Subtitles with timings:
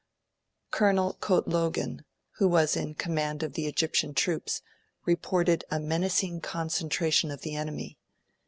[0.71, 2.05] Colonel Coetlogon,
[2.39, 4.63] who was in command of the Egyptian troops,
[5.05, 7.99] reported a menacing concentration of the enemy.